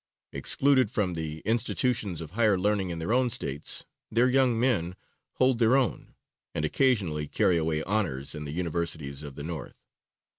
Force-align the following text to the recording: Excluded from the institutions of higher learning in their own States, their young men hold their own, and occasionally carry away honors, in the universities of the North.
Excluded 0.31 0.89
from 0.89 1.13
the 1.13 1.41
institutions 1.45 2.21
of 2.21 2.31
higher 2.31 2.57
learning 2.57 2.89
in 2.89 2.97
their 2.97 3.13
own 3.13 3.29
States, 3.29 3.83
their 4.09 4.27
young 4.27 4.59
men 4.59 4.95
hold 5.33 5.59
their 5.59 5.77
own, 5.77 6.15
and 6.55 6.65
occasionally 6.65 7.27
carry 7.27 7.55
away 7.57 7.83
honors, 7.83 8.33
in 8.33 8.45
the 8.45 8.51
universities 8.51 9.21
of 9.21 9.35
the 9.35 9.43
North. 9.43 9.85